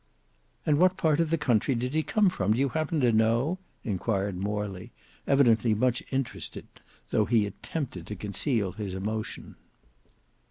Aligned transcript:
"And 0.65 0.79
what 0.79 0.97
part 0.97 1.19
of 1.19 1.29
the 1.29 1.37
country 1.37 1.75
did 1.75 1.93
he 1.93 2.01
come 2.01 2.29
from: 2.31 2.53
do 2.55 2.59
you 2.59 2.69
happen 2.69 3.01
to 3.01 3.11
know?" 3.11 3.59
inquired 3.83 4.35
Morley, 4.35 4.91
evidently 5.27 5.75
much 5.75 6.01
interested, 6.09 6.65
though 7.11 7.25
he 7.25 7.45
attempted 7.45 8.07
to 8.07 8.15
conceal 8.15 8.71
his 8.71 8.95
emotion. 8.95 9.57